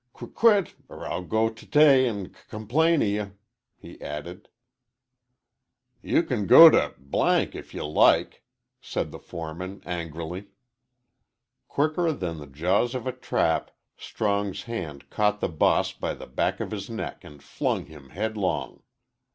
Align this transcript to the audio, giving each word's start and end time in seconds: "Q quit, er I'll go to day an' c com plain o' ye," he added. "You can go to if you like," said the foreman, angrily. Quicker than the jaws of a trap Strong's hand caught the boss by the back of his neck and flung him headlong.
"Q 0.17 0.29
quit, 0.29 0.73
er 0.89 1.05
I'll 1.05 1.23
go 1.23 1.47
to 1.47 1.65
day 1.67 2.07
an' 2.07 2.33
c 2.33 2.39
com 2.49 2.65
plain 2.65 3.03
o' 3.03 3.05
ye," 3.05 3.25
he 3.77 4.01
added. 4.01 4.49
"You 6.01 6.23
can 6.23 6.47
go 6.47 6.71
to 6.71 6.95
if 7.53 7.73
you 7.75 7.85
like," 7.85 8.43
said 8.81 9.11
the 9.11 9.19
foreman, 9.19 9.83
angrily. 9.85 10.47
Quicker 11.67 12.11
than 12.13 12.39
the 12.39 12.47
jaws 12.47 12.95
of 12.95 13.05
a 13.05 13.11
trap 13.13 13.69
Strong's 13.95 14.63
hand 14.63 15.11
caught 15.11 15.39
the 15.39 15.49
boss 15.49 15.91
by 15.91 16.15
the 16.15 16.25
back 16.25 16.59
of 16.59 16.71
his 16.71 16.89
neck 16.89 17.23
and 17.23 17.43
flung 17.43 17.85
him 17.85 18.09
headlong. 18.09 18.81